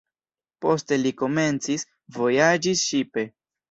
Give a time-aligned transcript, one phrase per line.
[0.65, 1.87] Poste li komencis
[2.21, 3.33] vojaĝi ŝipe.